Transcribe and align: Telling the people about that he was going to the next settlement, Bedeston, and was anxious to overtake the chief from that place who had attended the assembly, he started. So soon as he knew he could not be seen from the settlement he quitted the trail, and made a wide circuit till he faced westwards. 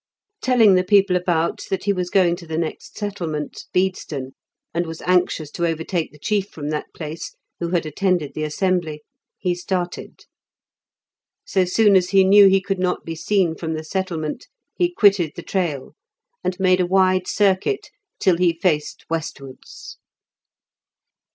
Telling 0.41 0.73
the 0.73 0.83
people 0.83 1.15
about 1.15 1.65
that 1.69 1.83
he 1.83 1.93
was 1.93 2.09
going 2.09 2.35
to 2.37 2.47
the 2.47 2.57
next 2.57 2.97
settlement, 2.97 3.65
Bedeston, 3.71 4.31
and 4.73 4.87
was 4.87 4.99
anxious 5.03 5.51
to 5.51 5.67
overtake 5.67 6.11
the 6.11 6.17
chief 6.17 6.49
from 6.49 6.69
that 6.69 6.87
place 6.95 7.35
who 7.59 7.69
had 7.69 7.85
attended 7.85 8.33
the 8.33 8.41
assembly, 8.43 9.03
he 9.37 9.53
started. 9.53 10.21
So 11.45 11.65
soon 11.65 11.95
as 11.95 12.09
he 12.09 12.23
knew 12.23 12.47
he 12.47 12.61
could 12.61 12.79
not 12.79 13.05
be 13.05 13.13
seen 13.15 13.53
from 13.53 13.75
the 13.75 13.83
settlement 13.83 14.47
he 14.73 14.91
quitted 14.91 15.33
the 15.35 15.43
trail, 15.43 15.93
and 16.43 16.59
made 16.59 16.79
a 16.79 16.87
wide 16.87 17.27
circuit 17.27 17.91
till 18.19 18.37
he 18.37 18.53
faced 18.57 19.05
westwards. 19.07 19.99